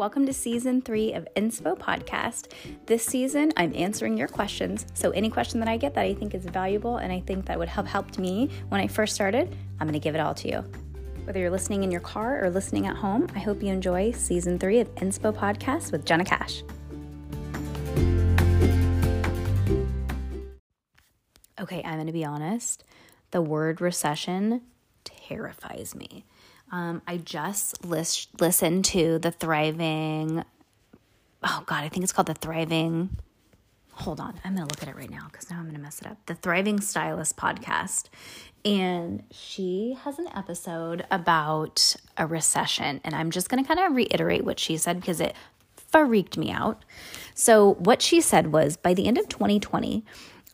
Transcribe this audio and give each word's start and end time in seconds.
Welcome 0.00 0.24
to 0.24 0.32
season 0.32 0.80
three 0.80 1.12
of 1.12 1.28
Inspo 1.36 1.76
Podcast. 1.78 2.52
This 2.86 3.04
season, 3.04 3.52
I'm 3.58 3.74
answering 3.76 4.16
your 4.16 4.28
questions. 4.28 4.86
So, 4.94 5.10
any 5.10 5.28
question 5.28 5.60
that 5.60 5.68
I 5.68 5.76
get 5.76 5.92
that 5.92 6.06
I 6.06 6.14
think 6.14 6.34
is 6.34 6.46
valuable 6.46 6.96
and 6.96 7.12
I 7.12 7.20
think 7.20 7.44
that 7.44 7.58
would 7.58 7.68
have 7.68 7.86
helped 7.86 8.18
me 8.18 8.48
when 8.70 8.80
I 8.80 8.86
first 8.86 9.14
started, 9.14 9.54
I'm 9.78 9.86
going 9.86 9.92
to 9.92 10.02
give 10.02 10.14
it 10.14 10.20
all 10.22 10.32
to 10.36 10.48
you. 10.48 10.64
Whether 11.24 11.40
you're 11.40 11.50
listening 11.50 11.82
in 11.82 11.90
your 11.90 12.00
car 12.00 12.42
or 12.42 12.48
listening 12.48 12.86
at 12.86 12.96
home, 12.96 13.26
I 13.34 13.40
hope 13.40 13.62
you 13.62 13.68
enjoy 13.68 14.12
season 14.12 14.58
three 14.58 14.80
of 14.80 14.88
Inspo 14.94 15.36
Podcast 15.36 15.92
with 15.92 16.06
Jenna 16.06 16.24
Cash. 16.24 16.62
Okay, 21.60 21.82
I'm 21.84 21.96
going 21.96 22.06
to 22.06 22.12
be 22.14 22.24
honest. 22.24 22.84
The 23.32 23.42
word 23.42 23.82
recession 23.82 24.62
terrifies 25.04 25.94
me. 25.94 26.24
Um, 26.70 27.02
I 27.06 27.16
just 27.16 27.84
list, 27.84 28.28
listened 28.40 28.84
to 28.86 29.18
the 29.18 29.30
Thriving, 29.30 30.44
oh 31.42 31.62
God, 31.66 31.84
I 31.84 31.88
think 31.88 32.04
it's 32.04 32.12
called 32.12 32.28
the 32.28 32.34
Thriving. 32.34 33.10
Hold 33.92 34.20
on, 34.20 34.40
I'm 34.44 34.54
gonna 34.54 34.66
look 34.66 34.82
at 34.82 34.88
it 34.88 34.96
right 34.96 35.10
now 35.10 35.26
because 35.30 35.50
now 35.50 35.58
I'm 35.58 35.66
gonna 35.66 35.78
mess 35.78 36.00
it 36.00 36.06
up. 36.06 36.18
The 36.26 36.34
Thriving 36.34 36.80
Stylist 36.80 37.36
podcast. 37.36 38.04
And 38.64 39.24
she 39.30 39.96
has 40.02 40.18
an 40.18 40.28
episode 40.34 41.06
about 41.10 41.96
a 42.16 42.26
recession. 42.26 43.00
And 43.04 43.14
I'm 43.14 43.30
just 43.30 43.48
gonna 43.48 43.64
kind 43.64 43.80
of 43.80 43.94
reiterate 43.94 44.44
what 44.44 44.58
she 44.58 44.76
said 44.76 45.00
because 45.00 45.20
it 45.20 45.34
freaked 45.74 46.36
me 46.38 46.50
out. 46.50 46.84
So, 47.34 47.74
what 47.74 48.00
she 48.00 48.20
said 48.20 48.52
was 48.52 48.76
by 48.76 48.94
the 48.94 49.06
end 49.06 49.18
of 49.18 49.28
2020, 49.28 50.04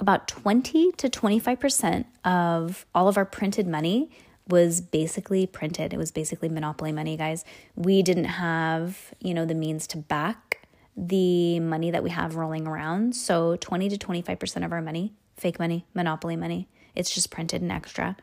about 0.01 0.29
20 0.29 0.93
to 0.93 1.09
25% 1.09 2.05
of 2.25 2.87
all 2.95 3.09
of 3.09 3.17
our 3.17 3.25
printed 3.25 3.67
money 3.67 4.11
was 4.49 4.81
basically 4.81 5.47
printed. 5.47 5.93
It 5.93 5.97
was 5.97 6.11
basically 6.11 6.49
monopoly 6.49 6.93
money, 6.93 7.17
guys. 7.17 7.45
We 7.75 8.03
didn't 8.03 8.25
have, 8.25 9.15
you 9.21 9.35
know, 9.35 9.45
the 9.45 9.55
means 9.55 9.87
to 9.89 9.99
back 9.99 10.67
the 10.97 11.61
money 11.61 11.91
that 11.91 12.03
we 12.03 12.11
have 12.11 12.37
rolling 12.37 12.67
around. 12.67 13.15
So 13.15 13.57
20 13.57 13.91
to 13.91 13.99
25% 13.99 14.65
of 14.65 14.73
our 14.73 14.81
money, 14.81 15.13
fake 15.37 15.59
money, 15.59 15.85
monopoly 15.95 16.37
money, 16.37 16.69
it's 16.95 17.15
just 17.15 17.31
printed 17.31 17.61
and 17.61 17.71
extra. 17.71 18.17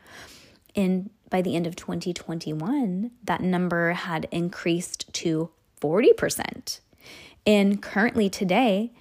And 0.74 1.10
by 1.30 1.40
the 1.40 1.54
end 1.54 1.66
of 1.66 1.76
2021, 1.76 3.10
that 3.22 3.40
number 3.40 3.92
had 3.92 4.26
increased 4.30 5.12
to 5.14 5.50
40%. 5.80 6.80
And 7.46 7.82
currently 7.82 8.28
today, 8.28 8.92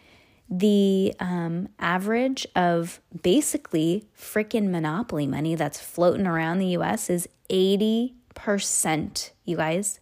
the 0.55 1.15
um, 1.19 1.67
average 1.79 2.45
of 2.55 3.01
basically 3.23 4.05
freaking 4.15 4.69
monopoly 4.69 5.25
money 5.25 5.55
that's 5.55 5.79
floating 5.79 6.27
around 6.27 6.59
the 6.59 6.67
US 6.77 7.09
is 7.09 7.27
80%, 7.49 9.31
you 9.45 9.57
guys. 9.57 9.99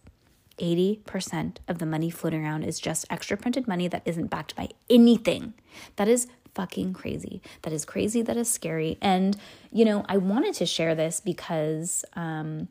80% 0.58 1.56
of 1.66 1.78
the 1.78 1.86
money 1.86 2.10
floating 2.10 2.44
around 2.44 2.64
is 2.64 2.78
just 2.78 3.06
extra 3.08 3.38
printed 3.38 3.66
money 3.66 3.88
that 3.88 4.02
isn't 4.04 4.26
backed 4.26 4.54
by 4.54 4.68
anything. 4.90 5.54
That 5.96 6.06
is 6.06 6.26
fucking 6.54 6.92
crazy. 6.92 7.40
That 7.62 7.72
is 7.72 7.86
crazy. 7.86 8.20
That 8.20 8.36
is 8.36 8.50
scary. 8.50 8.98
And, 9.00 9.38
you 9.72 9.86
know, 9.86 10.04
I 10.06 10.18
wanted 10.18 10.52
to 10.56 10.66
share 10.66 10.94
this 10.94 11.18
because, 11.20 12.04
um, 12.12 12.68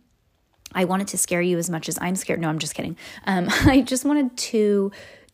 I 0.74 0.86
wanted 0.86 1.08
to 1.10 1.18
scare 1.18 1.42
you 1.42 1.58
as 1.58 1.70
much 1.70 1.90
as 1.90 1.98
I'm 2.00 2.16
scared. 2.16 2.40
No, 2.40 2.48
I'm 2.48 2.60
just 2.60 2.76
kidding. 2.76 2.96
Um, 3.26 3.48
I 3.66 3.82
just 3.82 4.06
wanted 4.06 4.38
to 4.38 4.92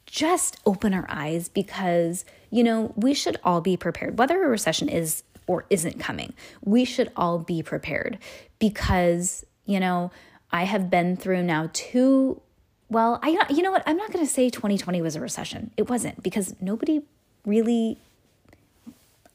just 0.08 0.58
open 0.66 0.94
our 0.94 1.06
eyes 1.08 1.50
because, 1.50 2.26
you 2.50 2.64
know, 2.64 2.94
we 2.96 3.14
should 3.14 3.38
all 3.44 3.62
be 3.62 3.78
prepared, 3.78 4.18
whether 4.18 4.44
a 4.44 4.48
recession 4.48 4.90
is 4.90 5.24
or 5.46 5.66
isn't 5.70 6.00
coming. 6.00 6.34
We 6.64 6.84
should 6.84 7.12
all 7.16 7.40
be 7.40 7.62
prepared 7.62 8.18
because, 8.60 9.46
you 9.66 9.80
know, 9.80 10.12
I 10.52 10.64
have 10.64 10.90
been 10.90 11.16
through 11.16 11.44
now 11.44 11.70
two 11.74 12.42
well, 12.90 13.20
I 13.22 13.38
you 13.50 13.62
know 13.62 13.72
what? 13.72 13.84
I'm 13.86 13.98
not 13.98 14.14
going 14.14 14.26
to 14.26 14.32
say 14.32 14.50
2020 14.50 15.02
was 15.02 15.18
a 15.18 15.20
recession. 15.20 15.72
It 15.76 15.90
wasn't 15.90 16.24
because 16.24 16.56
nobody 16.62 17.02
really 17.46 17.98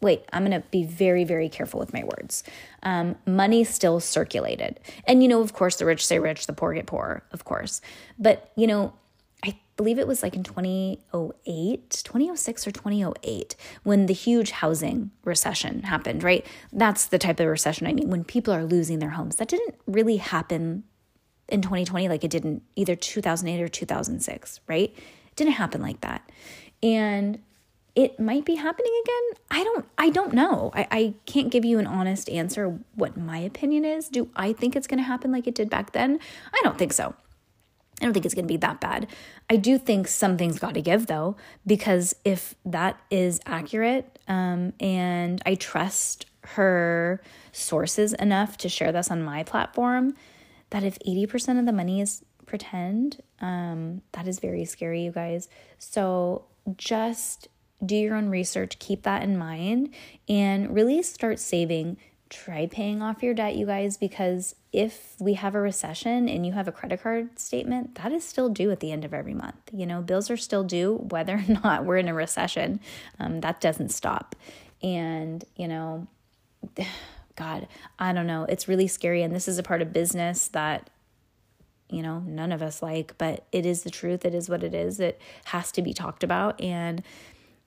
wait, 0.02 0.24
I'm 0.32 0.44
going 0.44 0.60
to 0.60 0.66
be 0.68 0.82
very, 0.82 1.22
very 1.22 1.48
careful 1.48 1.78
with 1.78 1.92
my 1.94 2.02
words. 2.02 2.42
Um, 2.82 3.14
money 3.24 3.62
still 3.62 4.00
circulated. 4.00 4.80
And, 5.06 5.22
you 5.22 5.28
know, 5.28 5.40
of 5.40 5.52
course, 5.52 5.76
the 5.76 5.86
rich 5.86 6.04
stay 6.04 6.18
rich, 6.18 6.46
the 6.46 6.52
poor 6.52 6.74
get 6.74 6.86
poor, 6.86 7.22
of 7.30 7.44
course. 7.44 7.80
But, 8.18 8.50
you 8.56 8.66
know, 8.66 8.92
believe 9.76 9.98
it 9.98 10.06
was 10.06 10.22
like 10.22 10.34
in 10.34 10.44
2008, 10.44 11.90
2006 11.90 12.66
or 12.66 12.70
2008 12.70 13.56
when 13.82 14.06
the 14.06 14.14
huge 14.14 14.52
housing 14.52 15.10
recession 15.24 15.82
happened, 15.82 16.22
right? 16.22 16.46
That's 16.72 17.06
the 17.06 17.18
type 17.18 17.40
of 17.40 17.48
recession 17.48 17.86
I 17.86 17.92
mean, 17.92 18.08
when 18.08 18.22
people 18.22 18.54
are 18.54 18.64
losing 18.64 19.00
their 19.00 19.10
homes. 19.10 19.36
That 19.36 19.48
didn't 19.48 19.74
really 19.86 20.18
happen 20.18 20.84
in 21.48 21.62
2020 21.62 22.08
like 22.08 22.22
it 22.22 22.30
did 22.30 22.44
in 22.44 22.60
either 22.76 22.94
2008 22.94 23.60
or 23.60 23.68
2006, 23.68 24.60
right? 24.68 24.90
It 24.90 25.36
didn't 25.36 25.54
happen 25.54 25.82
like 25.82 26.00
that. 26.02 26.30
And 26.82 27.40
it 27.94 28.18
might 28.18 28.44
be 28.44 28.54
happening 28.54 28.92
again. 29.04 29.42
I 29.50 29.64
don't 29.64 29.86
I 29.98 30.10
don't 30.10 30.32
know. 30.32 30.70
I, 30.74 30.88
I 30.90 31.14
can't 31.26 31.50
give 31.50 31.64
you 31.64 31.78
an 31.78 31.86
honest 31.86 32.30
answer 32.30 32.78
what 32.94 33.16
my 33.16 33.38
opinion 33.38 33.84
is. 33.84 34.08
Do 34.08 34.30
I 34.34 34.52
think 34.52 34.76
it's 34.76 34.86
gonna 34.86 35.02
happen 35.02 35.30
like 35.32 35.46
it 35.46 35.54
did 35.54 35.68
back 35.68 35.92
then? 35.92 36.18
I 36.54 36.60
don't 36.62 36.78
think 36.78 36.92
so. 36.92 37.14
I 38.02 38.06
don't 38.06 38.12
think 38.12 38.26
it's 38.26 38.34
going 38.34 38.46
to 38.46 38.52
be 38.52 38.58
that 38.58 38.80
bad. 38.80 39.06
I 39.48 39.56
do 39.56 39.78
think 39.78 40.08
something's 40.08 40.58
got 40.58 40.74
to 40.74 40.82
give 40.82 41.06
though, 41.06 41.36
because 41.64 42.16
if 42.24 42.56
that 42.64 43.00
is 43.10 43.40
accurate, 43.46 44.18
um, 44.26 44.72
and 44.80 45.40
I 45.46 45.54
trust 45.54 46.26
her 46.44 47.22
sources 47.52 48.12
enough 48.14 48.56
to 48.58 48.68
share 48.68 48.90
this 48.90 49.10
on 49.10 49.22
my 49.22 49.44
platform, 49.44 50.14
that 50.70 50.82
if 50.82 50.98
80% 51.06 51.60
of 51.60 51.66
the 51.66 51.72
money 51.72 52.00
is 52.00 52.24
pretend, 52.44 53.22
um, 53.40 54.02
that 54.12 54.26
is 54.26 54.40
very 54.40 54.64
scary, 54.64 55.04
you 55.04 55.12
guys. 55.12 55.48
So 55.78 56.46
just 56.76 57.48
do 57.84 57.94
your 57.94 58.16
own 58.16 58.30
research, 58.30 58.78
keep 58.80 59.02
that 59.02 59.22
in 59.22 59.38
mind, 59.38 59.94
and 60.28 60.74
really 60.74 61.02
start 61.02 61.38
saving 61.38 61.98
try 62.32 62.66
paying 62.66 63.02
off 63.02 63.22
your 63.22 63.34
debt, 63.34 63.56
you 63.56 63.66
guys, 63.66 63.96
because 63.96 64.54
if 64.72 65.14
we 65.20 65.34
have 65.34 65.54
a 65.54 65.60
recession 65.60 66.28
and 66.28 66.46
you 66.46 66.52
have 66.52 66.66
a 66.66 66.72
credit 66.72 67.02
card 67.02 67.38
statement, 67.38 67.96
that 67.96 68.10
is 68.10 68.24
still 68.24 68.48
due 68.48 68.70
at 68.70 68.80
the 68.80 68.90
end 68.90 69.04
of 69.04 69.12
every 69.12 69.34
month. 69.34 69.56
You 69.72 69.86
know, 69.86 70.00
bills 70.00 70.30
are 70.30 70.36
still 70.36 70.64
due 70.64 70.94
whether 71.10 71.34
or 71.36 71.44
not 71.62 71.84
we're 71.84 71.98
in 71.98 72.08
a 72.08 72.14
recession. 72.14 72.80
Um, 73.20 73.40
that 73.42 73.60
doesn't 73.60 73.90
stop. 73.90 74.34
And, 74.82 75.44
you 75.56 75.68
know, 75.68 76.08
God, 77.36 77.68
I 77.98 78.12
don't 78.12 78.26
know. 78.26 78.44
It's 78.48 78.68
really 78.68 78.88
scary. 78.88 79.22
And 79.22 79.34
this 79.34 79.48
is 79.48 79.58
a 79.58 79.62
part 79.62 79.82
of 79.82 79.92
business 79.92 80.48
that, 80.48 80.90
you 81.88 82.02
know, 82.02 82.20
none 82.20 82.52
of 82.52 82.62
us 82.62 82.82
like, 82.82 83.16
but 83.18 83.46
it 83.52 83.66
is 83.66 83.82
the 83.82 83.90
truth. 83.90 84.24
It 84.24 84.34
is 84.34 84.48
what 84.48 84.62
it 84.62 84.74
is. 84.74 85.00
It 85.00 85.20
has 85.44 85.72
to 85.72 85.82
be 85.82 85.92
talked 85.92 86.24
about. 86.24 86.60
And, 86.60 87.02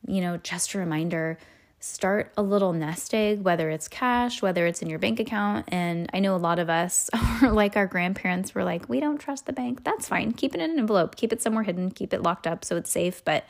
you 0.07 0.21
know, 0.21 0.37
just 0.37 0.73
a 0.73 0.79
reminder 0.79 1.37
start 1.79 2.31
a 2.35 2.41
little 2.41 2.73
nest 2.73 3.13
egg, 3.13 3.41
whether 3.41 3.69
it's 3.69 3.87
cash, 3.87 4.41
whether 4.41 4.65
it's 4.65 4.81
in 4.81 4.89
your 4.89 4.99
bank 4.99 5.19
account. 5.19 5.65
And 5.69 6.09
I 6.13 6.19
know 6.19 6.35
a 6.35 6.37
lot 6.37 6.59
of 6.59 6.69
us 6.69 7.09
are 7.41 7.51
like 7.51 7.77
our 7.77 7.85
grandparents 7.85 8.55
were 8.55 8.63
like, 8.63 8.89
we 8.89 8.99
don't 8.99 9.19
trust 9.19 9.45
the 9.45 9.53
bank. 9.53 9.83
That's 9.83 10.07
fine. 10.07 10.33
Keep 10.33 10.55
it 10.55 10.61
in 10.61 10.71
an 10.71 10.79
envelope, 10.79 11.15
keep 11.15 11.31
it 11.31 11.41
somewhere 11.41 11.63
hidden, 11.63 11.91
keep 11.91 12.13
it 12.13 12.23
locked 12.23 12.47
up 12.47 12.65
so 12.65 12.75
it's 12.75 12.89
safe. 12.89 13.23
But 13.23 13.45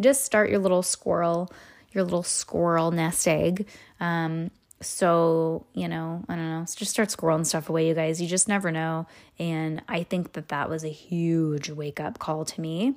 just 0.00 0.24
start 0.24 0.50
your 0.50 0.58
little 0.58 0.82
squirrel, 0.82 1.50
your 1.92 2.04
little 2.04 2.22
squirrel 2.22 2.90
nest 2.90 3.26
egg. 3.28 3.66
Um, 4.00 4.50
so, 4.80 5.66
you 5.72 5.88
know, 5.88 6.22
I 6.28 6.36
don't 6.36 6.50
know, 6.50 6.66
just 6.76 6.90
start 6.90 7.08
squirreling 7.08 7.46
stuff 7.46 7.68
away, 7.68 7.88
you 7.88 7.94
guys. 7.94 8.20
You 8.20 8.28
just 8.28 8.46
never 8.48 8.70
know. 8.70 9.06
And 9.38 9.82
I 9.88 10.02
think 10.02 10.34
that 10.34 10.48
that 10.48 10.68
was 10.68 10.84
a 10.84 10.88
huge 10.88 11.70
wake 11.70 11.98
up 12.00 12.18
call 12.18 12.44
to 12.44 12.60
me. 12.60 12.96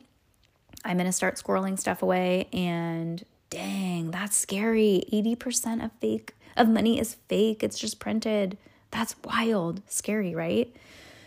I'm 0.84 0.98
going 0.98 1.08
to 1.08 1.14
start 1.14 1.36
squirreling 1.36 1.80
stuff 1.80 2.02
away 2.02 2.48
and 2.54 3.24
dang, 3.50 4.12
that's 4.12 4.36
scary. 4.36 5.04
80% 5.12 5.84
of 5.84 5.92
fake 6.00 6.36
of 6.56 6.68
money 6.68 7.00
is 7.00 7.16
fake. 7.28 7.64
It's 7.64 7.80
just 7.80 8.00
printed. 8.00 8.58
That's 8.92 9.16
wild. 9.24 9.82
Scary, 9.88 10.36
right? 10.36 10.76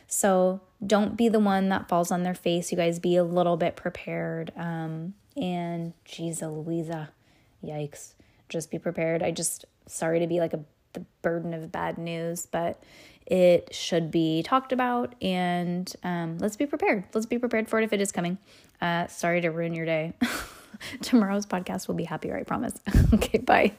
So 0.07 0.61
don't 0.87 1.17
be 1.17 1.29
the 1.29 1.41
one 1.41 1.69
that 1.71 1.89
falls 1.89 2.11
on 2.11 2.23
their 2.23 2.35
face. 2.35 2.71
You 2.71 2.77
guys 2.77 2.99
be 2.99 3.17
a 3.17 3.25
little 3.25 3.57
bit 3.57 3.77
prepared. 3.77 4.53
Um, 4.57 5.15
and 5.37 5.95
geez, 6.05 6.43
Louisa, 6.43 7.11
yikes. 7.65 8.15
Just 8.49 8.71
be 8.71 8.79
prepared. 8.79 9.23
I 9.23 9.31
just 9.31 9.65
sorry 9.87 10.21
to 10.21 10.27
be 10.27 10.39
like 10.39 10.53
a 10.53 10.61
the 10.93 11.05
burden 11.23 11.55
of 11.55 11.73
bad 11.73 11.99
news, 11.99 12.47
but 12.47 12.83
it 13.27 13.75
should 13.75 14.11
be 14.11 14.43
talked 14.43 14.73
about 14.73 15.15
and 15.23 15.91
um, 16.03 16.39
let's 16.39 16.57
be 16.57 16.67
prepared. 16.67 17.05
Let's 17.15 17.27
be 17.27 17.39
prepared 17.39 17.69
for 17.69 17.81
it 17.81 17.85
if 17.85 17.93
it 17.93 18.01
is 18.01 18.13
coming. 18.13 18.39
Uh, 18.81 19.07
sorry 19.07 19.41
to 19.41 19.49
ruin 19.49 19.75
your 19.75 19.87
day. 19.87 20.13
Tomorrow's 21.03 21.47
podcast 21.47 21.89
will 21.89 21.95
be 21.95 22.05
happier, 22.05 22.37
I 22.37 22.43
promise. 22.43 22.75
okay, 23.15 23.39
bye. 23.39 23.73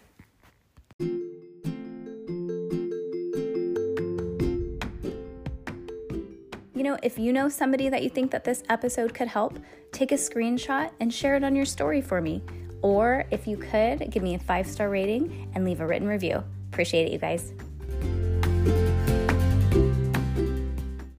You 6.75 6.89
know, 6.89 6.97
if 7.01 7.17
you 7.17 7.31
know 7.31 7.47
somebody 7.47 7.87
that 7.89 8.03
you 8.03 8.09
think 8.09 8.31
that 8.31 8.43
this 8.43 8.63
episode 8.69 9.13
could 9.13 9.29
help, 9.29 9.57
take 9.91 10.11
a 10.11 10.15
screenshot 10.15 10.91
and 10.99 11.13
share 11.13 11.35
it 11.35 11.43
on 11.43 11.55
your 11.55 11.65
story 11.65 12.01
for 12.01 12.19
me. 12.19 12.43
Or 12.81 13.23
if 13.31 13.47
you 13.47 13.55
could, 13.55 14.11
give 14.11 14.21
me 14.21 14.35
a 14.35 14.39
five 14.39 14.67
star 14.67 14.89
rating 14.89 15.49
and 15.55 15.63
leave 15.63 15.79
a 15.79 15.87
written 15.87 16.07
review. 16.07 16.43
Appreciate 16.71 17.05
it, 17.05 17.13
you 17.13 17.19
guys. 17.19 17.53